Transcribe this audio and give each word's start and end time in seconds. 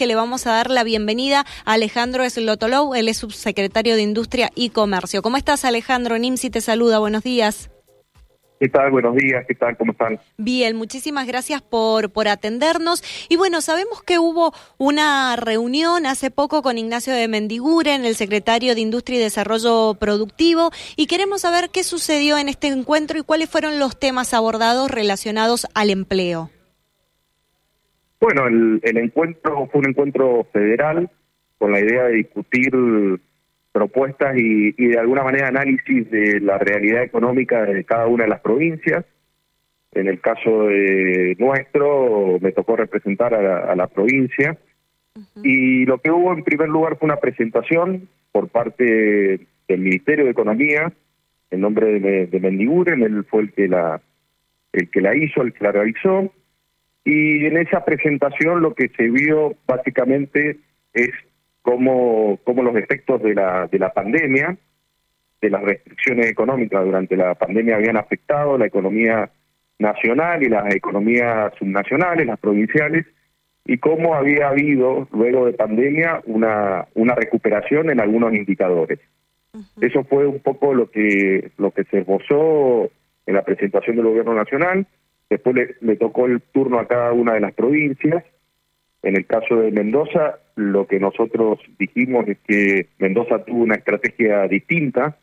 que 0.00 0.06
le 0.06 0.14
vamos 0.14 0.46
a 0.46 0.52
dar 0.52 0.70
la 0.70 0.82
bienvenida 0.82 1.44
a 1.66 1.74
Alejandro 1.74 2.24
Eslotolou, 2.24 2.94
él 2.94 3.08
es 3.08 3.18
subsecretario 3.18 3.96
de 3.96 4.00
Industria 4.00 4.48
y 4.54 4.70
Comercio. 4.70 5.20
¿Cómo 5.20 5.36
estás, 5.36 5.66
Alejandro? 5.66 6.16
Nimsi 6.16 6.48
te 6.48 6.62
saluda, 6.62 7.00
buenos 7.00 7.22
días. 7.22 7.70
¿Qué 8.58 8.70
tal? 8.70 8.92
Buenos 8.92 9.14
días, 9.14 9.44
¿qué 9.46 9.54
tal? 9.54 9.76
¿Cómo 9.76 9.92
están? 9.92 10.18
Bien, 10.38 10.74
muchísimas 10.74 11.26
gracias 11.26 11.60
por, 11.60 12.10
por 12.12 12.28
atendernos. 12.28 13.04
Y 13.28 13.36
bueno, 13.36 13.60
sabemos 13.60 14.02
que 14.02 14.18
hubo 14.18 14.54
una 14.78 15.36
reunión 15.36 16.06
hace 16.06 16.30
poco 16.30 16.62
con 16.62 16.78
Ignacio 16.78 17.12
de 17.12 17.28
Mendiguren, 17.28 18.06
el 18.06 18.14
secretario 18.14 18.74
de 18.74 18.80
Industria 18.80 19.18
y 19.18 19.22
Desarrollo 19.22 19.96
Productivo, 20.00 20.70
y 20.96 21.08
queremos 21.08 21.42
saber 21.42 21.68
qué 21.68 21.84
sucedió 21.84 22.38
en 22.38 22.48
este 22.48 22.68
encuentro 22.68 23.18
y 23.18 23.22
cuáles 23.22 23.50
fueron 23.50 23.78
los 23.78 24.00
temas 24.00 24.32
abordados 24.32 24.90
relacionados 24.90 25.66
al 25.74 25.90
empleo. 25.90 26.48
Bueno, 28.20 28.46
el, 28.46 28.80
el 28.82 28.96
encuentro 28.98 29.66
fue 29.68 29.80
un 29.80 29.88
encuentro 29.88 30.46
federal 30.52 31.10
con 31.58 31.72
la 31.72 31.80
idea 31.80 32.04
de 32.04 32.14
discutir 32.14 32.70
propuestas 33.72 34.36
y, 34.36 34.72
de 34.72 34.98
alguna 34.98 35.22
manera 35.22 35.48
análisis 35.48 36.10
de 36.10 36.40
la 36.40 36.58
realidad 36.58 37.02
económica 37.02 37.64
de 37.64 37.84
cada 37.84 38.06
una 38.06 38.24
de 38.24 38.30
las 38.30 38.40
provincias. 38.40 39.04
En 39.92 40.08
el 40.08 40.20
caso 40.20 40.64
de 40.64 41.36
nuestro, 41.38 42.38
me 42.40 42.52
tocó 42.52 42.76
representar 42.76 43.34
a 43.34 43.74
la, 43.74 43.86
provincia. 43.88 44.56
Y 45.42 45.84
lo 45.84 45.98
que 45.98 46.10
hubo 46.10 46.32
en 46.32 46.44
primer 46.44 46.68
lugar 46.68 46.96
fue 46.96 47.06
una 47.06 47.16
presentación 47.16 48.08
por 48.32 48.48
parte 48.48 49.46
del 49.68 49.80
Ministerio 49.80 50.24
de 50.24 50.30
Economía, 50.30 50.92
en 51.50 51.60
nombre 51.60 51.98
de, 51.98 52.26
de 52.26 52.40
Mendiguren, 52.40 53.02
él 53.02 53.24
fue 53.28 53.42
el 53.42 53.52
que 53.52 53.66
la 53.66 54.00
el 54.72 54.88
que 54.88 55.00
la 55.00 55.16
hizo, 55.16 55.42
el 55.42 55.52
que 55.52 55.64
la 55.64 55.72
realizó. 55.72 56.32
Y 57.04 57.46
en 57.46 57.56
esa 57.56 57.84
presentación 57.84 58.60
lo 58.60 58.74
que 58.74 58.88
se 58.96 59.08
vio 59.08 59.54
básicamente 59.66 60.58
es 60.92 61.10
cómo, 61.62 62.38
cómo 62.44 62.62
los 62.62 62.76
efectos 62.76 63.22
de 63.22 63.34
la, 63.34 63.66
de 63.66 63.78
la 63.78 63.92
pandemia, 63.92 64.56
de 65.40 65.50
las 65.50 65.62
restricciones 65.62 66.26
económicas 66.26 66.84
durante 66.84 67.16
la 67.16 67.34
pandemia 67.34 67.76
habían 67.76 67.96
afectado 67.96 68.58
la 68.58 68.66
economía 68.66 69.30
nacional 69.78 70.42
y 70.42 70.48
las 70.48 70.74
economías 70.74 71.52
subnacionales, 71.58 72.26
las 72.26 72.38
provinciales, 72.38 73.06
y 73.64 73.78
cómo 73.78 74.14
había 74.14 74.48
habido, 74.48 75.08
luego 75.12 75.46
de 75.46 75.52
pandemia, 75.52 76.20
una, 76.26 76.86
una 76.94 77.14
recuperación 77.14 77.90
en 77.90 78.00
algunos 78.00 78.34
indicadores. 78.34 78.98
Eso 79.80 80.04
fue 80.04 80.26
un 80.26 80.40
poco 80.40 80.74
lo 80.74 80.90
que, 80.90 81.50
lo 81.58 81.70
que 81.70 81.84
se 81.84 81.98
esbozó 81.98 82.90
en 83.26 83.34
la 83.34 83.42
presentación 83.42 83.96
del 83.96 84.06
Gobierno 84.06 84.34
Nacional. 84.34 84.86
Después 85.30 85.56
le, 85.80 85.96
tocó 85.96 86.26
el 86.26 86.42
turno 86.42 86.80
a 86.80 86.88
cada 86.88 87.12
una 87.12 87.34
de 87.34 87.40
las 87.40 87.54
provincias. 87.54 88.24
En 89.02 89.16
el 89.16 89.26
caso 89.26 89.56
de 89.56 89.70
Mendoza, 89.70 90.40
lo 90.56 90.88
que 90.88 90.98
nosotros 90.98 91.60
dijimos 91.78 92.26
es 92.26 92.38
que 92.46 92.88
Mendoza 92.98 93.44
tuvo 93.44 93.62
una 93.62 93.76
estrategia 93.76 94.48
distinta 94.48 95.16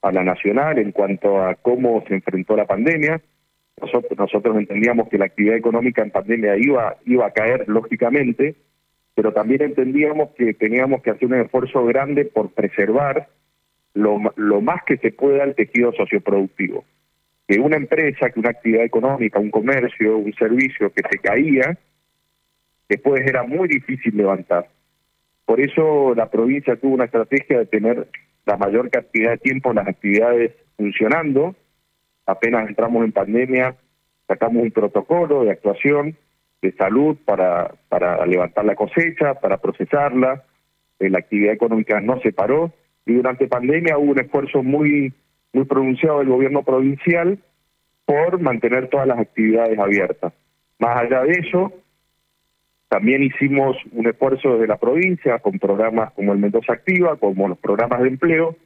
a 0.00 0.10
la 0.10 0.24
nacional 0.24 0.78
en 0.78 0.90
cuanto 0.90 1.40
a 1.40 1.54
cómo 1.56 2.02
se 2.08 2.14
enfrentó 2.14 2.56
la 2.56 2.66
pandemia. 2.66 3.20
Nosotros, 3.78 4.18
nosotros 4.18 4.56
entendíamos 4.56 5.08
que 5.10 5.18
la 5.18 5.26
actividad 5.26 5.56
económica 5.56 6.02
en 6.02 6.10
pandemia 6.10 6.56
iba, 6.56 6.96
iba 7.04 7.26
a 7.26 7.32
caer 7.32 7.68
lógicamente, 7.68 8.56
pero 9.14 9.32
también 9.32 9.62
entendíamos 9.62 10.30
que 10.30 10.54
teníamos 10.54 11.02
que 11.02 11.10
hacer 11.10 11.28
un 11.28 11.34
esfuerzo 11.34 11.84
grande 11.84 12.24
por 12.24 12.50
preservar 12.52 13.28
lo, 13.92 14.18
lo 14.36 14.60
más 14.62 14.82
que 14.84 14.96
se 14.96 15.12
pueda 15.12 15.44
el 15.44 15.54
tejido 15.54 15.92
socioproductivo. 15.92 16.84
Que 17.46 17.58
una 17.58 17.76
empresa, 17.76 18.30
que 18.30 18.40
una 18.40 18.50
actividad 18.50 18.84
económica, 18.84 19.38
un 19.38 19.50
comercio, 19.50 20.16
un 20.16 20.32
servicio 20.34 20.92
que 20.92 21.02
se 21.10 21.18
caía, 21.18 21.76
después 22.88 23.22
era 23.26 23.42
muy 23.42 23.68
difícil 23.68 24.16
levantar. 24.16 24.68
Por 25.44 25.60
eso 25.60 26.14
la 26.14 26.30
provincia 26.30 26.76
tuvo 26.76 26.94
una 26.94 27.04
estrategia 27.04 27.58
de 27.58 27.66
tener 27.66 28.08
la 28.46 28.56
mayor 28.56 28.90
cantidad 28.90 29.32
de 29.32 29.38
tiempo 29.38 29.72
las 29.72 29.88
actividades 29.88 30.52
funcionando. 30.76 31.54
Apenas 32.26 32.68
entramos 32.68 33.04
en 33.04 33.12
pandemia, 33.12 33.76
sacamos 34.28 34.62
un 34.62 34.70
protocolo 34.70 35.44
de 35.44 35.52
actuación 35.52 36.16
de 36.60 36.72
salud 36.72 37.16
para, 37.24 37.74
para 37.88 38.24
levantar 38.24 38.64
la 38.64 38.76
cosecha, 38.76 39.34
para 39.34 39.58
procesarla. 39.58 40.44
Eh, 41.00 41.10
la 41.10 41.18
actividad 41.18 41.52
económica 41.52 42.00
no 42.00 42.20
se 42.20 42.32
paró 42.32 42.72
y 43.04 43.14
durante 43.14 43.48
pandemia 43.48 43.98
hubo 43.98 44.12
un 44.12 44.20
esfuerzo 44.20 44.62
muy, 44.62 45.12
muy 45.52 45.64
pronunciado 45.64 46.18
del 46.18 46.28
gobierno 46.28 46.62
provincial 46.62 47.38
por 48.04 48.40
mantener 48.40 48.88
todas 48.88 49.06
las 49.06 49.18
actividades 49.18 49.78
abiertas. 49.78 50.32
Más 50.78 50.96
allá 50.96 51.22
de 51.22 51.32
eso, 51.32 51.72
también 52.88 53.22
hicimos 53.22 53.76
un 53.92 54.06
esfuerzo 54.06 54.54
desde 54.54 54.66
la 54.66 54.76
provincia 54.76 55.38
con 55.38 55.58
programas 55.58 56.12
como 56.12 56.32
el 56.32 56.38
Mendoza 56.38 56.72
Activa, 56.72 57.16
como 57.16 57.48
los 57.48 57.58
programas 57.58 58.02
de 58.02 58.08
empleo, 58.08 58.56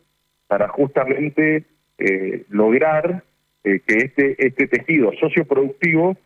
para 0.47 0.69
justamente 0.69 1.65
eh, 1.99 2.45
lograr 2.49 3.23
eh, 3.65 3.81
que 3.87 3.99
este, 3.99 4.47
este 4.47 4.67
tejido 4.67 5.13
socioproductivo 5.21 6.17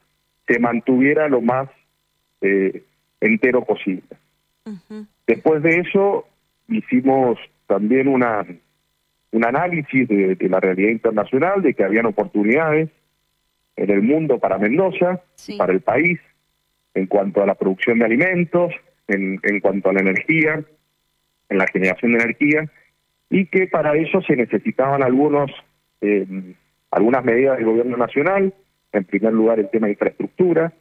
se 0.47 0.59
mantuviera 0.59 1.29
lo 1.29 1.41
más 1.41 1.69
eh, 2.41 2.83
entero 3.21 3.65
posible. 3.65 4.03
Después 5.27 5.63
de 5.63 5.81
eso 5.81 6.27
hicimos 6.69 7.39
también 7.67 8.09
una 8.09 8.47
un 9.33 9.45
análisis 9.45 10.09
de, 10.09 10.37
la 10.49 10.61
realidad 10.61 10.91
internacional, 10.91 11.63
de 11.63 11.75
que 11.75 11.85
habían 11.85 12.07
oportunidades 12.07 12.91
en 13.77 13.91
el 13.91 14.03
mundo 14.03 14.39
para 14.39 14.59
Mendoza, 14.59 15.23
para 15.57 15.73
el 15.73 15.81
país, 15.81 16.19
en 16.95 17.07
cuanto 17.07 17.43
a 17.43 17.47
la 17.47 17.55
producción 17.55 18.01
de 18.01 18.05
alimentos, 18.05 18.73
en, 19.07 19.41
en 19.43 19.61
cuanto 19.61 19.91
a 19.91 19.93
la 19.93 20.01
energía, 20.01 20.63
en 21.49 21.59
la 21.59 21.67
generación 21.69 22.13
de 22.13 22.19
energía, 22.19 22.71
y 23.31 23.47
que 23.47 23.69
para 23.69 23.95
eso 23.97 24.21
se 24.23 24.35
necesitaban 24.35 25.03
algunos 25.03 25.51
eh, 26.01 26.27
algunas 26.91 27.25
medidas 27.25 27.57
del 27.57 27.67
gobierno 27.67 27.97
nacional, 27.97 28.53
en 28.93 29.05
primer 29.05 29.33
lugar 29.33 29.61
el 29.61 29.71
tema 29.71 29.87
de 29.87 29.93
infraestructura, 29.93 30.73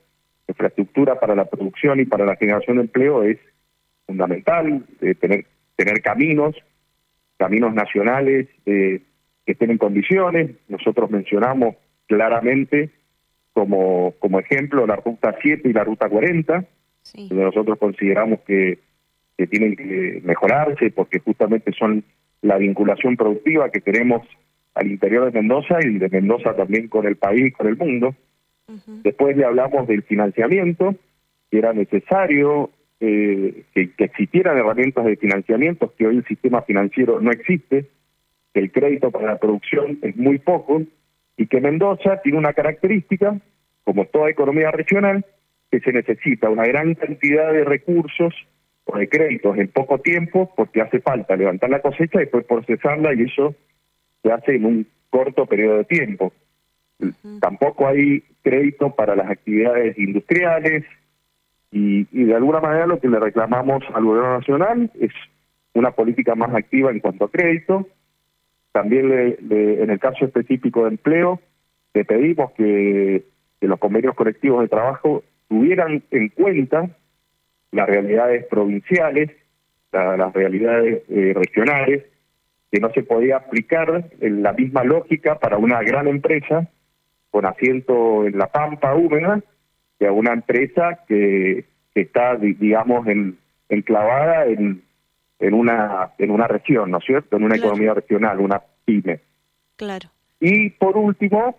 infraestructura 0.48 1.20
para 1.20 1.36
la 1.36 1.46
producción 1.46 2.00
y 2.00 2.06
para 2.06 2.26
la 2.26 2.36
generación 2.36 2.78
de 2.78 2.84
empleo 2.84 3.22
es 3.24 3.38
fundamental, 4.08 4.84
eh, 5.02 5.14
tener 5.14 5.46
tener 5.76 6.02
caminos, 6.02 6.58
caminos 7.40 7.74
nacionales 7.74 8.48
eh, 8.66 9.02
que 9.46 9.54
estén 9.54 9.72
en 9.72 9.78
condiciones, 9.78 10.52
nosotros 10.68 11.10
mencionamos 11.10 11.76
claramente 12.06 12.92
como, 13.54 14.14
como 14.20 14.40
ejemplo 14.40 14.86
la 14.86 14.98
ruta 14.98 15.36
7 15.42 15.68
y 15.68 15.74
la 15.74 15.86
ruta 15.86 16.10
40, 16.10 16.66
donde 17.30 17.44
nosotros 17.44 17.80
consideramos 17.80 18.42
que, 18.42 18.80
que 19.38 19.48
tienen 19.48 19.76
que 19.78 20.22
mejorarse 20.24 20.92
porque 20.92 21.20
justamente 21.20 21.72
son 21.72 22.04
la 22.42 22.58
vinculación 22.58 23.16
productiva 23.16 23.70
que 23.72 23.82
queremos 23.82 24.28
al 24.76 24.88
interior 24.88 25.26
de 25.26 25.40
Mendoza 25.40 25.80
y 25.82 25.98
de 25.98 26.10
Mendoza 26.10 26.56
también 26.56 26.90
con 26.90 27.08
el 27.08 27.16
país 27.16 27.48
y 27.48 27.52
con 27.52 27.68
el 27.68 27.78
mundo. 27.78 28.16
Después 29.04 29.36
le 29.36 29.46
hablamos 29.46 29.88
del 29.88 30.04
financiamiento, 30.04 30.94
que 31.50 31.58
era 31.58 31.74
necesario 31.74 32.70
eh, 33.00 33.64
que, 33.74 33.92
que, 33.92 34.04
existieran 34.04 34.58
herramientas 34.58 35.06
de 35.06 35.16
financiamiento, 35.16 35.94
que 35.98 36.08
hoy 36.08 36.18
el 36.18 36.26
sistema 36.26 36.62
financiero 36.64 37.20
no 37.22 37.32
existe, 37.32 37.88
que 38.54 38.60
el 38.60 38.72
crédito 38.72 39.12
para 39.12 39.28
la 39.28 39.40
producción 39.40 40.00
es 40.02 40.16
muy 40.18 40.40
poco, 40.40 40.82
y 41.38 41.48
que 41.48 41.62
Mendoza 41.62 42.22
tiene 42.22 42.38
una 42.38 42.52
característica, 42.52 43.40
como 43.86 44.06
toda 44.06 44.30
economía 44.30 44.72
regional, 44.72 45.26
que 45.72 45.80
se 45.80 45.94
necesita 45.94 46.50
una 46.50 46.66
gran 46.66 46.96
cantidad 46.96 47.54
de 47.54 47.64
recursos 47.64 48.34
o 48.86 48.98
de 48.98 49.08
créditos 49.08 49.58
en 49.58 49.70
poco 49.70 50.00
tiempo 50.00 50.52
porque 50.56 50.82
hace 50.82 51.00
falta 51.00 51.36
levantar 51.36 51.70
la 51.70 51.82
cosecha 51.82 52.18
y 52.18 52.26
después 52.26 52.46
procesarla 52.46 53.14
y 53.14 53.24
eso 53.24 53.56
se 54.22 54.32
hace 54.32 54.56
en 54.56 54.66
un 54.66 54.88
corto 55.10 55.46
periodo 55.46 55.78
de 55.78 55.86
tiempo. 55.86 56.34
Tampoco 57.40 57.88
hay 57.88 58.24
crédito 58.42 58.94
para 58.94 59.16
las 59.16 59.30
actividades 59.30 59.98
industriales 59.98 60.84
y, 61.72 62.08
y, 62.12 62.24
de 62.24 62.36
alguna 62.36 62.60
manera 62.62 62.88
lo 62.88 63.00
que 63.00 63.08
le 63.08 63.20
reclamamos 63.20 63.84
al 63.94 64.04
gobierno 64.04 64.40
nacional 64.40 64.92
es 65.00 65.12
una 65.74 65.92
política 65.92 66.36
más 66.36 66.54
activa 66.54 66.92
en 66.92 67.00
cuanto 67.00 67.26
a 67.26 67.32
crédito, 67.32 67.88
también 68.72 69.10
le, 69.10 69.84
en 69.84 69.90
el 69.90 70.00
caso 70.00 70.26
específico 70.26 70.84
de 70.84 70.90
empleo, 70.92 71.40
le 71.94 72.06
pedimos 72.06 72.52
que, 72.52 73.24
los 73.62 73.78
convenios 73.78 74.16
colectivos 74.16 74.62
de 74.62 74.70
trabajo 74.70 75.22
tuvieran 75.50 76.02
en 76.12 76.30
cuenta 76.30 76.90
las 77.72 77.88
realidades 77.88 78.46
provinciales, 78.46 79.32
las 79.92 80.34
realidades 80.34 81.04
eh, 81.10 81.34
regionales, 81.36 82.06
que 82.72 82.80
no 82.80 82.90
se 82.92 83.04
podía 83.04 83.36
aplicar 83.36 84.06
la 84.22 84.54
misma 84.54 84.86
lógica 84.86 85.40
para 85.40 85.58
una 85.58 85.82
gran 85.82 86.08
empresa 86.08 86.70
con 87.32 87.46
asiento 87.46 88.26
en 88.26 88.38
la 88.38 88.48
pampa 88.48 88.96
húmeda 88.96 89.42
a 90.08 90.12
una 90.12 90.34
empresa 90.34 91.00
que, 91.08 91.66
que 91.94 92.02
está, 92.02 92.36
digamos, 92.36 93.08
en, 93.08 93.38
enclavada 93.70 94.46
en, 94.46 94.82
en 95.40 95.54
una 95.54 96.12
en 96.18 96.32
una 96.32 96.48
región, 96.48 96.92
¿no 96.92 96.98
es 97.00 97.06
cierto? 97.06 97.38
En 97.38 97.44
una 97.44 97.56
economía 97.56 97.94
regional, 97.94 98.40
una 98.40 98.62
pyme. 98.86 99.20
Claro. 99.76 100.10
Y 100.40 100.70
por 100.72 100.98
último, 100.98 101.58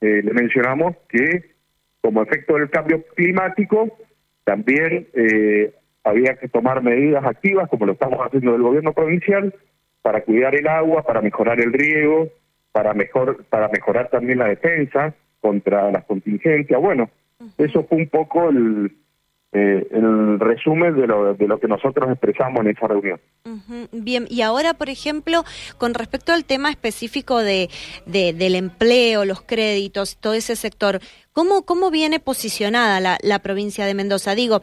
eh, 0.00 0.22
le 0.22 0.32
mencionamos 0.32 0.96
que 1.08 1.54
como 2.00 2.22
efecto 2.22 2.54
del 2.54 2.70
cambio 2.70 3.04
climático, 3.16 3.98
también 4.44 5.08
eh, 5.14 5.74
había 6.04 6.36
que 6.36 6.48
tomar 6.48 6.82
medidas 6.82 7.24
activas, 7.24 7.68
como 7.68 7.86
lo 7.86 7.92
estamos 7.92 8.20
haciendo 8.20 8.52
del 8.52 8.62
gobierno 8.62 8.92
provincial, 8.92 9.54
para 10.02 10.22
cuidar 10.22 10.54
el 10.54 10.66
agua, 10.68 11.02
para 11.02 11.20
mejorar 11.20 11.60
el 11.60 11.72
riego, 11.72 12.28
para 12.72 12.94
mejor 12.94 13.44
para 13.46 13.68
mejorar 13.68 14.08
también 14.10 14.38
la 14.38 14.46
defensa 14.46 15.14
contra 15.40 15.90
las 15.90 16.04
contingencias. 16.04 16.80
Bueno, 16.80 17.10
eso 17.56 17.84
fue 17.84 17.98
un 17.98 18.08
poco 18.08 18.48
el, 18.50 18.96
eh, 19.52 19.86
el 19.90 20.38
resumen 20.38 20.94
de 20.94 21.06
lo, 21.06 21.34
de 21.34 21.46
lo 21.46 21.58
que 21.58 21.68
nosotros 21.68 22.10
expresamos 22.10 22.60
en 22.60 22.70
esa 22.70 22.86
reunión. 22.86 23.20
Bien, 23.92 24.26
y 24.28 24.42
ahora, 24.42 24.74
por 24.74 24.90
ejemplo, 24.90 25.44
con 25.78 25.94
respecto 25.94 26.32
al 26.32 26.44
tema 26.44 26.70
específico 26.70 27.38
de, 27.38 27.70
de, 28.06 28.32
del 28.32 28.54
empleo, 28.56 29.24
los 29.24 29.40
créditos, 29.40 30.18
todo 30.18 30.34
ese 30.34 30.56
sector, 30.56 31.00
¿cómo, 31.32 31.64
cómo 31.64 31.90
viene 31.90 32.20
posicionada 32.20 33.00
la, 33.00 33.18
la 33.22 33.38
provincia 33.38 33.86
de 33.86 33.94
Mendoza? 33.94 34.34
Digo, 34.34 34.62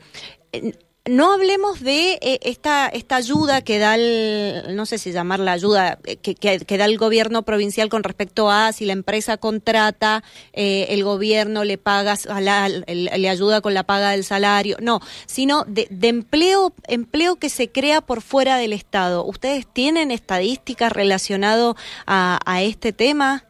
no 1.08 1.34
hablemos 1.34 1.84
de 1.84 2.14
eh, 2.14 2.40
esta, 2.42 2.88
esta 2.88 3.18
ayuda 3.18 3.62
que 3.62 3.78
da 3.78 3.96
el, 3.96 4.76
no 4.76 4.86
sé 4.86 4.98
si 4.98 5.12
llamarla 5.12 5.52
ayuda, 5.52 6.00
eh, 6.06 6.18
que, 6.18 6.36
que, 6.36 6.78
da 6.78 6.86
el 6.86 6.98
gobierno 6.98 7.44
provincial 7.44 7.90
con 7.90 8.04
respecto 8.04 8.50
a 8.50 8.72
si 8.72 8.86
la 8.86 8.94
empresa 8.94 9.38
contrata, 9.38 10.24
eh, 10.54 10.88
el 10.90 11.04
gobierno 11.04 11.64
le 11.64 11.78
paga, 11.78 12.16
le 12.18 13.30
ayuda 13.30 13.62
con 13.62 13.74
la 13.74 13.84
paga 13.84 14.12
del 14.12 14.24
salario, 14.24 14.78
no, 14.82 15.00
sino 15.28 15.64
de, 15.66 15.88
de, 15.92 16.08
empleo, 16.08 16.74
empleo 16.88 17.36
que 17.36 17.50
se 17.50 17.72
crea 17.72 18.02
por 18.02 18.22
fuera 18.22 18.58
del 18.58 18.74
Estado. 18.74 19.24
¿Ustedes 19.26 19.68
tienen 19.68 20.10
estadísticas 20.10 20.92
relacionadas 20.92 21.76
a, 22.08 22.40
a 22.46 22.64
este 22.64 22.94
tema? 22.94 23.44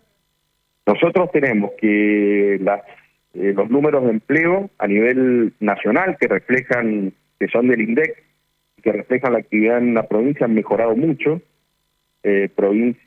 Nosotros 0.85 1.31
tenemos 1.31 1.71
que 1.79 2.59
las, 2.61 2.81
los 3.33 3.69
números 3.69 4.03
de 4.03 4.09
empleo 4.09 4.69
a 4.77 4.87
nivel 4.87 5.53
nacional 5.59 6.17
que 6.19 6.27
reflejan 6.27 7.13
que 7.39 7.47
son 7.47 7.67
del 7.67 7.81
INDEC, 7.81 8.23
que 8.81 8.91
reflejan 8.91 9.33
la 9.33 9.39
actividad 9.39 9.79
en 9.79 9.93
la 9.93 10.07
provincia, 10.07 10.45
han 10.45 10.53
mejorado 10.53 10.95
mucho. 10.95 11.41
Eh, 12.23 12.49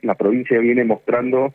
la 0.01 0.15
provincia 0.15 0.59
viene 0.59 0.83
mostrando 0.83 1.53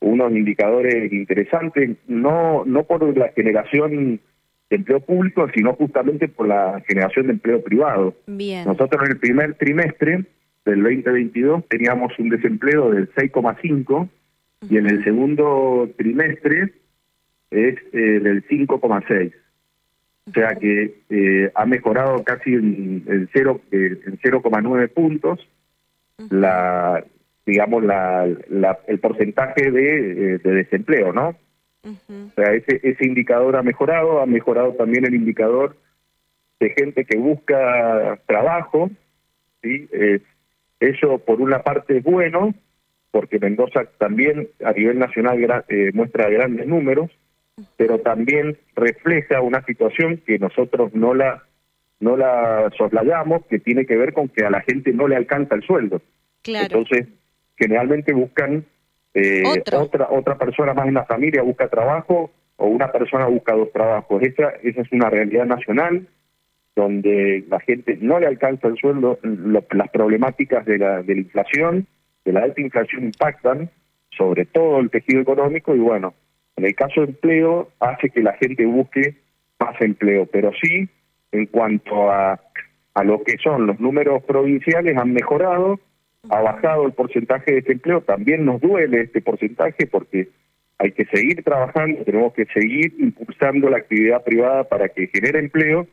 unos 0.00 0.32
indicadores 0.32 1.12
interesantes, 1.12 1.96
no, 2.06 2.64
no 2.64 2.84
por 2.84 3.16
la 3.16 3.28
generación 3.32 4.20
de 4.70 4.76
empleo 4.76 5.00
público, 5.00 5.48
sino 5.54 5.74
justamente 5.74 6.28
por 6.28 6.46
la 6.46 6.82
generación 6.86 7.26
de 7.26 7.32
empleo 7.32 7.62
privado. 7.62 8.14
Nosotros 8.26 9.02
en 9.04 9.12
el 9.12 9.18
primer 9.18 9.54
trimestre 9.54 10.24
del 10.64 10.82
2022 10.82 11.66
teníamos 11.68 12.12
un 12.18 12.28
desempleo 12.28 12.90
del 12.90 13.12
6,5 13.14 14.08
y 14.68 14.76
en 14.76 14.86
el 14.86 15.02
segundo 15.04 15.88
trimestre 15.96 16.72
es 17.50 17.76
eh, 17.92 18.20
del 18.20 18.46
5,6. 18.46 19.32
O 20.28 20.32
sea 20.32 20.54
que 20.56 20.94
eh, 21.10 21.50
ha 21.54 21.64
mejorado 21.64 22.22
casi 22.24 22.52
en, 22.52 23.04
en, 23.06 23.28
cero, 23.32 23.60
eh, 23.70 23.98
en 24.06 24.18
0,9 24.18 24.88
puntos 24.92 25.48
la 26.30 27.04
digamos 27.46 27.82
la, 27.84 28.26
el 28.86 28.98
porcentaje 28.98 29.70
de, 29.70 30.34
eh, 30.34 30.38
de 30.38 30.50
desempleo, 30.52 31.12
¿no? 31.12 31.34
O 31.84 32.30
sea, 32.34 32.52
ese, 32.52 32.80
ese 32.82 33.06
indicador 33.06 33.56
ha 33.56 33.62
mejorado, 33.62 34.20
ha 34.20 34.26
mejorado 34.26 34.74
también 34.74 35.06
el 35.06 35.14
indicador 35.14 35.76
de 36.60 36.70
gente 36.70 37.06
que 37.06 37.16
busca 37.16 38.20
trabajo, 38.26 38.90
¿sí? 39.62 39.88
eso 40.80 41.18
por 41.18 41.40
una 41.40 41.62
parte 41.62 41.98
es 41.98 42.04
bueno, 42.04 42.52
porque 43.10 43.38
Mendoza 43.38 43.84
también 43.96 44.48
a 44.62 44.72
nivel 44.72 44.98
nacional 44.98 45.64
muestra 45.94 46.28
grandes 46.28 46.66
números, 46.66 47.10
pero 47.76 47.98
también 47.98 48.58
refleja 48.74 49.40
una 49.40 49.64
situación 49.64 50.22
que 50.26 50.38
nosotros 50.38 50.94
no 50.94 51.14
la 51.14 51.42
no 52.00 52.16
la 52.16 52.70
soslayamos, 52.76 53.44
que 53.46 53.58
tiene 53.58 53.84
que 53.84 53.96
ver 53.96 54.12
con 54.12 54.28
que 54.28 54.44
a 54.44 54.50
la 54.50 54.60
gente 54.60 54.92
no 54.92 55.08
le 55.08 55.16
alcanza 55.16 55.56
el 55.56 55.62
sueldo. 55.62 56.00
Entonces, 56.44 57.08
generalmente 57.56 58.12
buscan 58.12 58.64
eh, 59.14 59.42
otra 59.76 60.08
otra 60.10 60.38
persona 60.38 60.74
más 60.74 60.86
en 60.86 60.94
la 60.94 61.04
familia 61.04 61.42
busca 61.42 61.68
trabajo 61.68 62.30
o 62.56 62.66
una 62.66 62.92
persona 62.92 63.26
busca 63.26 63.54
dos 63.54 63.72
trabajos. 63.72 64.22
Esa 64.22 64.50
esa 64.62 64.82
es 64.82 64.92
una 64.92 65.10
realidad 65.10 65.46
nacional 65.46 66.06
donde 66.76 67.44
la 67.48 67.58
gente 67.60 67.98
no 68.00 68.20
le 68.20 68.26
alcanza 68.26 68.68
el 68.68 68.76
sueldo, 68.76 69.18
las 69.22 69.88
problemáticas 69.90 70.64
de 70.64 70.78
la 70.78 71.02
de 71.02 71.14
la 71.14 71.20
inflación, 71.20 71.86
de 72.24 72.32
la 72.32 72.40
alta 72.40 72.60
inflación 72.60 73.04
impactan 73.04 73.70
sobre 74.16 74.46
todo 74.46 74.78
el 74.78 74.90
tejido 74.90 75.20
económico 75.20 75.74
y 75.74 75.78
bueno, 75.78 76.14
en 76.58 76.64
el 76.64 76.74
caso 76.74 77.02
de 77.02 77.08
empleo, 77.08 77.68
hace 77.78 78.10
que 78.10 78.20
la 78.20 78.32
gente 78.34 78.66
busque 78.66 79.14
más 79.60 79.80
empleo, 79.80 80.26
pero 80.26 80.50
sí, 80.60 80.88
en 81.32 81.46
cuanto 81.46 82.10
a, 82.10 82.40
a 82.94 83.04
lo 83.04 83.22
que 83.22 83.36
son 83.38 83.66
los 83.66 83.78
números 83.78 84.24
provinciales, 84.24 84.96
han 84.96 85.12
mejorado, 85.12 85.78
ha 86.30 86.40
bajado 86.40 86.86
el 86.86 86.92
porcentaje 86.92 87.52
de 87.52 87.60
desempleo, 87.60 88.00
también 88.00 88.44
nos 88.44 88.60
duele 88.60 89.02
este 89.02 89.20
porcentaje 89.20 89.86
porque 89.86 90.28
hay 90.78 90.92
que 90.92 91.04
seguir 91.06 91.42
trabajando, 91.44 92.04
tenemos 92.04 92.34
que 92.34 92.46
seguir 92.46 92.92
impulsando 92.98 93.70
la 93.70 93.78
actividad 93.78 94.24
privada 94.24 94.64
para 94.64 94.88
que 94.88 95.08
genere 95.08 95.38
empleo 95.38 95.86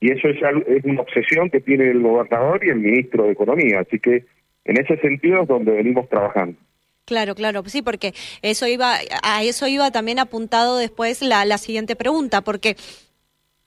y 0.00 0.12
eso 0.12 0.28
es, 0.28 0.36
es 0.68 0.84
una 0.84 1.00
obsesión 1.00 1.50
que 1.50 1.60
tiene 1.60 1.90
el 1.90 2.00
gobernador 2.00 2.64
y 2.64 2.70
el 2.70 2.80
ministro 2.80 3.24
de 3.24 3.32
Economía, 3.32 3.80
así 3.80 3.98
que 3.98 4.24
en 4.64 4.80
ese 4.80 4.96
sentido 4.98 5.42
es 5.42 5.48
donde 5.48 5.72
venimos 5.72 6.08
trabajando. 6.08 6.56
Claro, 7.04 7.34
claro, 7.34 7.62
sí, 7.66 7.82
porque 7.82 8.14
eso 8.42 8.66
iba, 8.66 8.94
a 9.22 9.42
eso 9.42 9.66
iba 9.66 9.90
también 9.90 10.18
apuntado 10.18 10.78
después 10.78 11.20
la, 11.20 11.44
la 11.44 11.58
siguiente 11.58 11.96
pregunta, 11.96 12.42
porque 12.42 12.76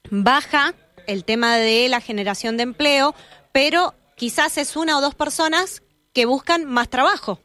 baja 0.10 0.74
el 1.08 1.26
tema 1.26 1.58
de 1.58 1.90
la 1.90 2.00
generación 2.00 2.58
de 2.58 2.64
empleo, 2.64 3.14
pero 3.52 3.94
quizás 4.16 4.58
es 4.58 4.76
una 4.76 4.98
o 4.98 5.02
dos 5.02 5.16
personas 5.16 5.84
que 6.14 6.26
buscan 6.26 6.66
más 6.66 6.90
trabajo. 6.90 7.40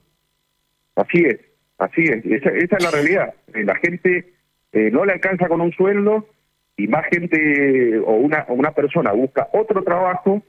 Así 0.95 1.25
es, 1.25 1.41
así 1.79 2.03
es, 2.05 2.25
esa, 2.25 2.51
es 2.51 2.83
la 2.83 2.91
realidad. 2.91 3.35
Eh, 3.55 3.65
la 3.65 3.75
gente 3.77 4.33
eh, 4.73 4.91
no 4.93 5.05
le 5.05 5.13
alcanza 5.13 5.49
con 5.49 5.61
un 5.61 5.73
sueldo 5.73 6.29
y 6.77 6.87
más 6.87 7.05
gente 7.11 7.99
o 7.99 8.13
una, 8.13 8.47
o 8.49 8.55
una 8.55 8.73
persona 8.73 9.13
busca 9.13 9.49
otro 9.53 9.83
trabajo 9.83 10.43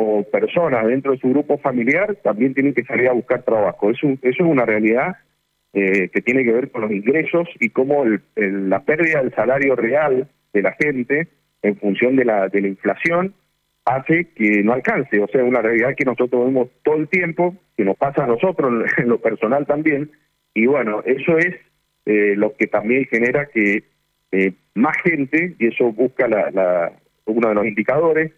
o 0.00 0.22
personas 0.22 0.86
dentro 0.86 1.12
de 1.12 1.18
su 1.18 1.28
grupo 1.30 1.58
familiar 1.58 2.16
también 2.22 2.54
tienen 2.54 2.72
que 2.72 2.84
salir 2.84 3.08
a 3.08 3.12
buscar 3.12 3.42
trabajo. 3.42 3.90
Eso, 3.90 4.06
es 4.22 4.38
una 4.38 4.64
realidad 4.64 5.16
eh, 5.72 6.08
que 6.10 6.22
tiene 6.22 6.44
que 6.44 6.52
ver 6.52 6.70
con 6.70 6.82
los 6.82 6.92
ingresos 6.92 7.48
y 7.58 7.70
cómo 7.70 8.04
la 8.36 8.84
pérdida 8.84 9.20
del 9.20 9.34
salario 9.34 9.74
real 9.74 10.28
de 10.52 10.62
la 10.62 10.72
gente 10.72 11.28
en 11.62 11.76
función 11.78 12.14
de 12.14 12.24
la, 12.24 12.48
de 12.48 12.60
la 12.60 12.68
inflación 12.68 13.34
hace 13.84 14.28
que 14.36 14.62
no 14.62 14.72
alcance. 14.72 15.18
O 15.18 15.26
sea, 15.26 15.42
una 15.42 15.62
realidad 15.62 15.96
que 15.96 16.04
nosotros 16.04 16.44
vemos 16.44 16.68
todo 16.84 16.96
el 16.96 17.08
tiempo, 17.08 17.56
que 17.76 17.84
nos 17.84 17.96
pasa 17.96 18.22
a 18.22 18.28
nosotros 18.28 18.84
en 18.98 19.08
lo 19.08 19.18
personal 19.20 19.66
también. 19.66 20.12
Y 20.54 20.66
bueno, 20.66 21.02
eso 21.04 21.38
es 21.38 21.56
eh, 22.06 22.34
lo 22.36 22.54
que 22.54 22.68
también 22.68 23.04
genera 23.06 23.46
que 23.46 23.82
eh, 24.30 24.52
más 24.74 24.96
gente, 25.02 25.56
y 25.58 25.66
eso 25.66 25.90
busca 25.90 26.28
la, 26.28 26.50
la, 26.52 26.92
uno 27.24 27.48
de 27.48 27.54
los 27.54 27.66
indicadores, 27.66 28.32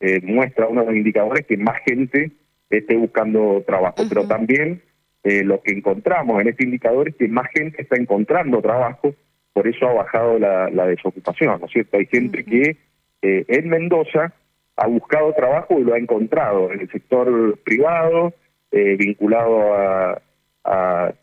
eh, 0.00 0.20
muestra 0.22 0.68
uno 0.68 0.80
de 0.80 0.86
los 0.88 0.96
indicadores 0.96 1.46
que 1.46 1.56
más 1.56 1.78
gente 1.86 2.32
esté 2.70 2.96
buscando 2.96 3.62
trabajo, 3.66 4.02
pero 4.08 4.26
también 4.26 4.82
eh, 5.22 5.42
lo 5.42 5.62
que 5.62 5.72
encontramos 5.72 6.40
en 6.40 6.48
este 6.48 6.64
indicador 6.64 7.08
es 7.08 7.16
que 7.16 7.28
más 7.28 7.48
gente 7.54 7.80
está 7.80 7.96
encontrando 7.96 8.60
trabajo, 8.60 9.14
por 9.54 9.66
eso 9.66 9.88
ha 9.88 9.94
bajado 9.94 10.38
la, 10.38 10.86
desocupación, 10.86 11.60
¿no 11.60 11.66
es 11.66 11.72
cierto? 11.72 11.96
Hay 11.96 12.06
gente 12.06 12.44
que 12.44 12.76
eh, 13.22 13.44
en 13.48 13.68
Mendoza 13.70 14.34
ha 14.76 14.86
buscado 14.86 15.32
trabajo 15.32 15.78
y 15.78 15.84
lo 15.84 15.94
ha 15.94 15.98
encontrado 15.98 16.70
en 16.72 16.80
el 16.80 16.90
sector 16.90 17.58
privado, 17.64 18.34
eh, 18.70 18.96
vinculado 18.96 19.74
a, 19.74 20.20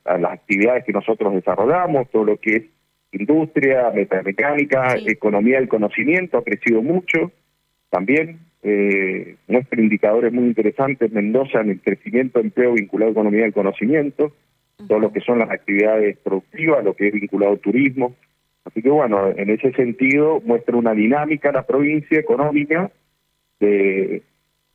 las 0.05 0.33
actividades 0.33 0.83
que 0.83 0.93
nosotros 0.93 1.33
desarrollamos, 1.33 2.09
todo 2.11 2.25
lo 2.25 2.37
que 2.37 2.55
es 2.57 2.63
industria, 3.11 3.89
metamecánica, 3.89 4.95
economía 5.05 5.57
del 5.57 5.67
conocimiento, 5.67 6.37
ha 6.37 6.43
crecido 6.43 6.83
mucho 6.83 7.31
también 7.89 8.39
eh, 8.63 9.37
muestra 9.47 9.81
indicadores 9.81 10.31
muy 10.31 10.45
interesantes 10.45 11.11
Mendoza 11.11 11.61
en 11.61 11.71
el 11.71 11.81
crecimiento 11.81 12.39
de 12.39 12.45
empleo 12.45 12.73
vinculado 12.73 13.09
a 13.09 13.13
economía 13.13 13.43
del 13.43 13.53
conocimiento, 13.53 14.33
todo 14.87 14.99
lo 14.99 15.11
que 15.11 15.21
son 15.21 15.39
las 15.39 15.49
actividades 15.49 16.17
productivas, 16.17 16.83
lo 16.83 16.95
que 16.95 17.07
es 17.07 17.13
vinculado 17.13 17.53
al 17.53 17.59
turismo. 17.59 18.15
Así 18.65 18.81
que 18.81 18.89
bueno, 18.89 19.29
en 19.29 19.49
ese 19.49 19.71
sentido 19.73 20.41
muestra 20.45 20.75
una 20.77 20.93
dinámica 20.93 21.51
la 21.51 21.65
provincia 21.65 22.19
económica 22.19 22.91
de, 23.59 24.21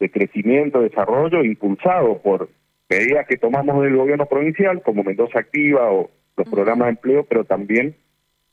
de 0.00 0.11
crecimiento, 0.11 0.81
desarrollo, 0.81 1.45
impulsado 1.45 2.21
por 2.23 2.49
medidas 2.88 3.26
que 3.26 3.37
tomamos 3.37 3.83
del 3.83 3.97
gobierno 3.97 4.26
provincial, 4.26 4.83
como 4.83 5.05
Mendoza 5.05 5.40
Activa 5.40 5.90
o 5.93 6.11
los 6.37 6.49
programas 6.49 6.87
de 6.87 6.90
empleo, 6.90 7.25
pero 7.25 7.45
también 7.45 7.95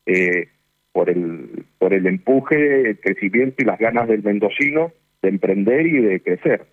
eh, 0.06 0.48
por 0.92 1.10
el 1.10 1.66
por 1.80 1.94
el 1.94 2.06
empuje, 2.08 2.90
el 2.90 3.00
crecimiento 3.00 3.56
y 3.60 3.66
las 3.66 3.80
ganas 3.80 4.08
del 4.08 4.24
mendocino 4.24 4.92
de 5.24 5.30
emprender 5.30 5.88
y 5.88 6.00
de 6.00 6.22
crecer. 6.22 6.68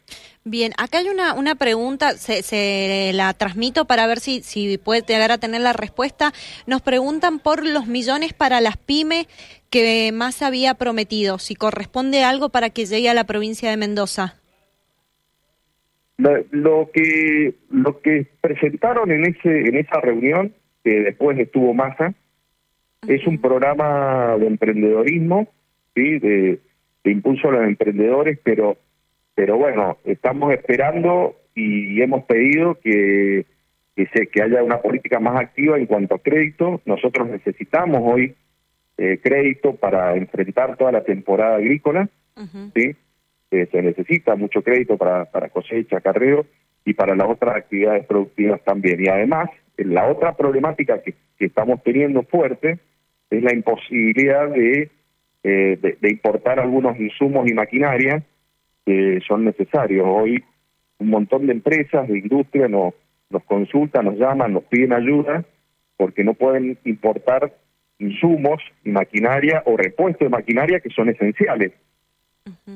Bien, 0.45 0.73
acá 0.77 0.99
hay 0.99 1.09
una, 1.09 1.35
una 1.35 1.55
pregunta, 1.55 2.13
se, 2.13 2.43
se, 2.43 3.13
la 3.15 3.33
transmito 3.35 3.87
para 3.87 4.07
ver 4.07 4.21
si, 4.21 4.43
si 4.43 4.79
puede 4.79 5.03
llegar 5.03 5.33
a 5.33 5.39
tener 5.39 5.61
la 5.61 5.73
respuesta. 5.73 6.33
Nos 6.67 6.83
preguntan 6.83 7.39
por 7.39 7.67
los 7.67 7.87
millones 7.87 8.33
para 8.33 8.61
las 8.61 8.77
pymes 8.77 9.27
que 9.71 10.11
más 10.13 10.43
había 10.43 10.75
prometido, 10.75 11.39
si 11.39 11.55
corresponde 11.55 12.25
algo 12.25 12.49
para 12.49 12.71
que 12.71 12.87
llegue 12.87 13.09
a 13.09 13.15
la 13.15 13.25
provincia 13.25 13.71
de 13.71 13.77
Mendoza. 13.77 14.37
Lo, 16.19 16.91
que 16.93 17.55
lo 17.71 18.01
que 18.03 18.27
presentaron 18.43 19.11
en 19.11 19.25
ese 19.25 19.69
en 19.69 19.79
esa 19.79 20.01
reunión 20.03 20.53
que 20.85 21.01
después 21.01 21.39
estuvo 21.39 21.73
Massa 21.73 22.13
es 23.09 23.27
un 23.27 23.41
programa 23.41 24.37
de 24.39 24.47
emprendedorismo, 24.47 25.49
sí, 25.95 26.19
de, 26.19 26.59
de 27.05 27.11
impulso 27.11 27.49
a 27.49 27.53
los 27.53 27.65
emprendedores, 27.65 28.39
pero 28.43 28.77
pero 29.41 29.57
bueno, 29.57 29.97
estamos 30.05 30.53
esperando 30.53 31.35
y 31.55 32.03
hemos 32.03 32.25
pedido 32.25 32.75
que, 32.75 33.47
que, 33.97 34.07
se, 34.09 34.27
que 34.27 34.43
haya 34.43 34.63
una 34.63 34.83
política 34.83 35.19
más 35.19 35.41
activa 35.41 35.79
en 35.79 35.87
cuanto 35.87 36.17
a 36.17 36.19
crédito. 36.19 36.83
Nosotros 36.85 37.27
necesitamos 37.27 38.03
hoy 38.05 38.35
eh, 38.99 39.19
crédito 39.23 39.77
para 39.77 40.15
enfrentar 40.15 40.77
toda 40.77 40.93
la 40.93 41.05
temporada 41.05 41.57
agrícola, 41.57 42.11
¿sí? 42.75 42.95
Eh, 43.51 43.67
se 43.73 43.81
necesita 43.83 44.37
mucho 44.37 44.63
crédito 44.63 44.99
para, 44.99 45.25
para 45.25 45.49
cosecha, 45.49 46.03
carreo 46.03 46.45
y 46.85 46.93
para 46.93 47.17
las 47.17 47.29
otras 47.29 47.57
actividades 47.57 48.05
productivas 48.05 48.63
también. 48.63 49.03
Y 49.03 49.09
además, 49.09 49.49
la 49.79 50.07
otra 50.07 50.37
problemática 50.37 51.03
que, 51.03 51.15
que 51.39 51.47
estamos 51.47 51.83
teniendo 51.83 52.25
fuerte 52.25 52.79
es 53.31 53.43
la 53.43 53.55
imposibilidad 53.55 54.51
de, 54.51 54.91
eh, 55.43 55.79
de, 55.81 55.99
de 56.01 56.11
importar 56.11 56.61
algunos 56.61 56.99
insumos 56.99 57.51
y 57.51 57.55
maquinaria 57.55 58.23
que 58.85 59.21
son 59.27 59.45
necesarios. 59.45 60.07
Hoy 60.09 60.43
un 60.99 61.09
montón 61.09 61.47
de 61.47 61.53
empresas, 61.53 62.09
de 62.09 62.19
industria 62.19 62.69
nos, 62.69 62.95
nos 63.31 63.43
consultan, 63.45 64.05
nos 64.05 64.19
llaman, 64.19 64.53
nos 64.53 64.65
piden 64.65 64.93
ayuda 64.93 65.45
porque 65.97 66.25
no 66.25 66.35
pueden 66.35 66.79
importar 66.85 67.53
insumos 67.99 68.63
y 68.85 68.91
maquinaria 68.91 69.63
o 69.67 69.77
repuestos 69.77 70.27
de 70.27 70.31
maquinaria 70.31 70.81
que 70.81 70.91
son 70.91 71.09
esenciales. 71.09 71.73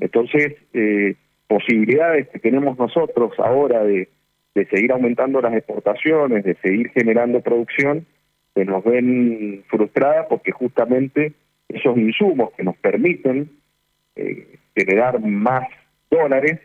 Entonces, 0.01 0.57
eh, 0.75 1.15
posibilidades 1.49 2.29
que 2.29 2.39
tenemos 2.39 2.79
nosotros 2.79 3.33
ahora 3.39 3.83
de, 3.83 4.09
de 4.55 4.67
seguir 4.67 4.93
aumentando 4.93 5.41
las 5.41 5.55
exportaciones, 5.55 6.45
de 6.45 6.55
seguir 6.57 6.91
generando 6.91 7.41
producción, 7.41 8.07
se 8.55 8.65
nos 8.65 8.85
ven 8.85 9.65
frustradas 9.69 10.27
porque 10.29 10.53
justamente 10.53 11.33
esos 11.69 11.97
insumos 11.97 12.53
que 12.57 12.63
nos 12.63 12.77
permiten 12.77 13.51
eh, 14.17 14.59
generar 14.75 15.21
más 15.21 15.69
dólares, 16.11 16.61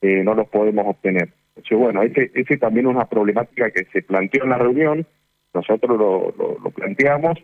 eh, 0.00 0.22
no 0.24 0.34
los 0.34 0.48
podemos 0.48 0.86
obtener. 0.86 1.30
Entonces, 1.50 1.78
bueno, 1.78 2.02
ese, 2.02 2.30
ese 2.34 2.56
también 2.56 2.86
es 2.86 2.94
una 2.94 3.06
problemática 3.06 3.70
que 3.70 3.84
se 3.92 4.02
planteó 4.02 4.44
en 4.44 4.50
la 4.50 4.58
reunión, 4.58 5.06
nosotros 5.54 5.98
lo, 5.98 6.34
lo, 6.62 6.70
planteamos 6.70 7.38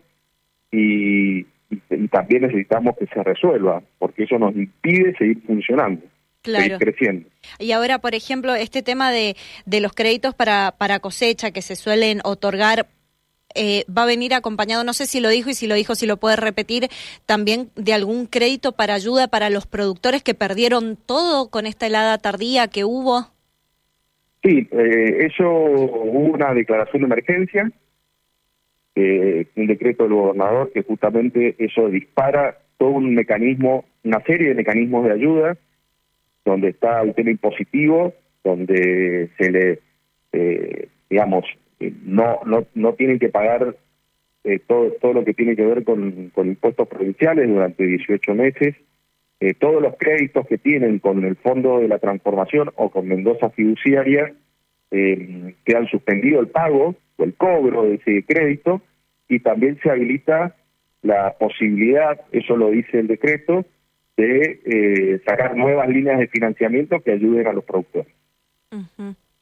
y, 0.71 1.39
y, 1.69 2.07
también 2.11 2.43
necesitamos 2.43 2.95
que 2.97 3.07
se 3.07 3.23
resuelva, 3.23 3.81
porque 3.97 4.23
eso 4.23 4.37
nos 4.37 4.55
impide 4.55 5.15
seguir 5.17 5.41
funcionando. 5.45 6.01
Seguir 6.43 6.77
creciendo. 6.77 7.27
Y 7.59 7.71
ahora, 7.71 7.99
por 7.99 8.13
ejemplo, 8.13 8.53
este 8.53 8.83
tema 8.83 9.11
de, 9.11 9.35
de 9.65 9.81
los 9.81 9.93
créditos 9.93 10.35
para, 10.35 10.75
para 10.77 10.99
cosecha 10.99 11.51
que 11.51 11.63
se 11.63 11.75
suelen 11.75 12.19
otorgar 12.23 12.85
eh, 13.55 13.83
va 13.91 14.03
a 14.03 14.07
venir 14.07 14.33
acompañado, 14.33 14.83
no 14.83 14.93
sé 14.93 15.05
si 15.05 15.19
lo 15.19 15.29
dijo 15.29 15.49
y 15.49 15.53
si 15.53 15.67
lo 15.67 15.75
dijo, 15.75 15.95
si 15.95 16.05
lo 16.05 16.17
puede 16.17 16.35
repetir, 16.35 16.87
también 17.25 17.69
de 17.75 17.93
algún 17.93 18.25
crédito 18.25 18.73
para 18.73 18.93
ayuda 18.93 19.27
para 19.27 19.49
los 19.49 19.65
productores 19.67 20.23
que 20.23 20.33
perdieron 20.33 20.97
todo 21.05 21.49
con 21.49 21.65
esta 21.65 21.87
helada 21.87 22.17
tardía 22.17 22.67
que 22.67 22.83
hubo. 22.83 23.27
Sí, 24.43 24.67
eh, 24.71 25.25
eso 25.25 25.49
hubo 25.49 26.33
una 26.33 26.53
declaración 26.53 27.01
de 27.01 27.05
emergencia, 27.07 27.71
eh, 28.95 29.47
un 29.55 29.67
decreto 29.67 30.03
del 30.03 30.13
gobernador 30.13 30.71
que 30.71 30.83
justamente 30.83 31.55
eso 31.57 31.89
dispara 31.89 32.59
todo 32.77 32.91
un 32.91 33.15
mecanismo, 33.15 33.85
una 34.03 34.21
serie 34.21 34.49
de 34.49 34.55
mecanismos 34.55 35.05
de 35.05 35.13
ayuda, 35.13 35.57
donde 36.45 36.69
está 36.69 37.01
el 37.01 37.13
tema 37.15 37.31
impositivo, 37.31 38.13
donde 38.43 39.31
se 39.37 39.51
le, 39.51 39.79
eh, 40.31 40.89
digamos, 41.09 41.45
no, 41.79 42.39
no, 42.45 42.65
no 42.73 42.93
tienen 42.93 43.19
que 43.19 43.29
pagar 43.29 43.75
eh, 44.43 44.59
todo, 44.59 44.91
todo 45.01 45.13
lo 45.13 45.25
que 45.25 45.33
tiene 45.33 45.55
que 45.55 45.65
ver 45.65 45.83
con, 45.83 46.29
con 46.29 46.47
impuestos 46.47 46.87
provinciales 46.87 47.47
durante 47.47 47.85
18 47.85 48.35
meses, 48.35 48.75
eh, 49.39 49.53
todos 49.53 49.81
los 49.81 49.95
créditos 49.97 50.47
que 50.47 50.57
tienen 50.57 50.99
con 50.99 51.23
el 51.25 51.35
Fondo 51.35 51.79
de 51.79 51.87
la 51.87 51.99
Transformación 51.99 52.71
o 52.75 52.89
con 52.89 53.07
Mendoza 53.07 53.49
Fiduciaria 53.49 54.33
eh, 54.91 55.55
quedan 55.65 55.87
suspendido 55.87 56.39
el 56.39 56.47
pago 56.47 56.95
o 57.17 57.23
el 57.23 57.33
cobro 57.33 57.83
de 57.83 57.95
ese 57.95 58.23
crédito 58.23 58.81
y 59.27 59.39
también 59.39 59.77
se 59.81 59.89
habilita 59.89 60.55
la 61.01 61.35
posibilidad, 61.37 62.21
eso 62.31 62.55
lo 62.55 62.69
dice 62.69 62.99
el 62.99 63.07
decreto, 63.07 63.65
de 64.15 64.61
eh, 64.65 65.21
sacar 65.25 65.57
nuevas 65.57 65.89
líneas 65.89 66.19
de 66.19 66.27
financiamiento 66.27 67.01
que 67.01 67.11
ayuden 67.11 67.47
a 67.47 67.53
los 67.53 67.65
productores. 67.65 68.13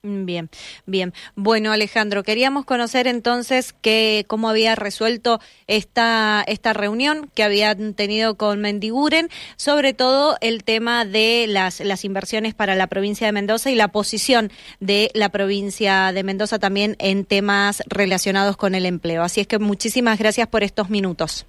Bien, 0.03 0.49
bien. 0.85 1.13
Bueno, 1.35 1.71
Alejandro, 1.71 2.23
queríamos 2.23 2.65
conocer 2.65 3.07
entonces 3.07 3.73
que, 3.73 4.25
cómo 4.27 4.49
había 4.49 4.75
resuelto 4.75 5.39
esta, 5.67 6.43
esta 6.45 6.73
reunión 6.73 7.29
que 7.33 7.43
habían 7.43 7.93
tenido 7.93 8.35
con 8.35 8.59
Mendiguren, 8.59 9.29
sobre 9.55 9.93
todo 9.93 10.35
el 10.41 10.65
tema 10.65 11.05
de 11.05 11.45
las, 11.47 11.79
las 11.79 12.03
inversiones 12.03 12.53
para 12.53 12.75
la 12.75 12.87
provincia 12.87 13.27
de 13.27 13.33
Mendoza 13.33 13.71
y 13.71 13.75
la 13.75 13.87
posición 13.87 14.51
de 14.81 15.09
la 15.13 15.29
provincia 15.29 16.11
de 16.11 16.23
Mendoza 16.23 16.59
también 16.59 16.97
en 16.99 17.23
temas 17.23 17.81
relacionados 17.87 18.57
con 18.57 18.75
el 18.75 18.85
empleo. 18.85 19.23
Así 19.23 19.39
es 19.39 19.47
que 19.47 19.59
muchísimas 19.59 20.19
gracias 20.19 20.47
por 20.47 20.63
estos 20.63 20.89
minutos. 20.89 21.47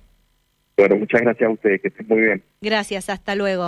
Bueno, 0.77 0.97
muchas 0.97 1.21
gracias 1.21 1.49
a 1.49 1.53
ustedes, 1.53 1.81
que 1.81 1.89
estén 1.89 2.07
muy 2.09 2.21
bien. 2.21 2.43
Gracias, 2.61 3.09
hasta 3.09 3.37
luego. 3.37 3.63